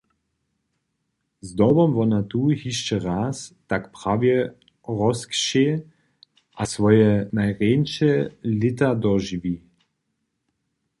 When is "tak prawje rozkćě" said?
3.69-5.67